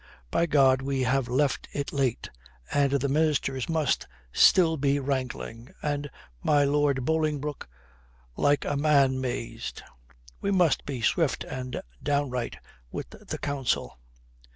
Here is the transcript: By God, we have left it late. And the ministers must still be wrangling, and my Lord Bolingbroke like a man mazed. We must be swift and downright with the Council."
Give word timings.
By 0.31 0.47
God, 0.47 0.81
we 0.81 1.03
have 1.03 1.27
left 1.27 1.67
it 1.73 1.93
late. 1.93 2.31
And 2.73 2.93
the 2.93 3.07
ministers 3.07 3.69
must 3.69 4.07
still 4.33 4.75
be 4.75 4.97
wrangling, 4.99 5.69
and 5.83 6.09
my 6.41 6.63
Lord 6.63 7.05
Bolingbroke 7.05 7.69
like 8.35 8.65
a 8.65 8.75
man 8.75 9.21
mazed. 9.21 9.83
We 10.41 10.49
must 10.49 10.87
be 10.87 11.01
swift 11.03 11.43
and 11.43 11.83
downright 12.03 12.57
with 12.91 13.11
the 13.11 13.37
Council." 13.37 13.99